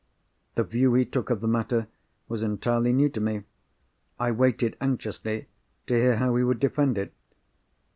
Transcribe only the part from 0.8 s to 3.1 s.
he took of the matter was entirely new